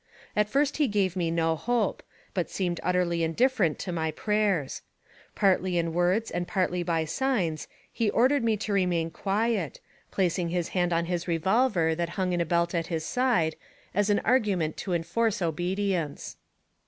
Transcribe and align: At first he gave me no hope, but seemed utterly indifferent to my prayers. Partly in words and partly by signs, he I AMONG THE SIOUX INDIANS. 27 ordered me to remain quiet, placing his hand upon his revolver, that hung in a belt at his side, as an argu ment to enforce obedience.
At 0.35 0.49
first 0.49 0.77
he 0.77 0.87
gave 0.87 1.15
me 1.15 1.29
no 1.29 1.55
hope, 1.55 2.01
but 2.33 2.49
seemed 2.49 2.79
utterly 2.81 3.21
indifferent 3.21 3.77
to 3.77 3.91
my 3.91 4.09
prayers. 4.09 4.81
Partly 5.35 5.77
in 5.77 5.93
words 5.93 6.31
and 6.31 6.47
partly 6.47 6.81
by 6.81 7.05
signs, 7.05 7.67
he 7.93 8.05
I 8.07 8.09
AMONG 8.09 8.13
THE 8.13 8.17
SIOUX 8.17 8.23
INDIANS. 8.23 8.43
27 8.43 8.43
ordered 8.43 8.43
me 8.43 8.57
to 8.57 8.73
remain 9.05 9.09
quiet, 9.11 9.79
placing 10.09 10.49
his 10.49 10.69
hand 10.69 10.91
upon 10.91 11.05
his 11.05 11.27
revolver, 11.27 11.93
that 11.93 12.09
hung 12.17 12.33
in 12.33 12.41
a 12.41 12.45
belt 12.45 12.73
at 12.73 12.87
his 12.87 13.05
side, 13.05 13.55
as 13.93 14.09
an 14.09 14.21
argu 14.25 14.57
ment 14.57 14.75
to 14.77 14.93
enforce 14.93 15.39
obedience. 15.39 16.37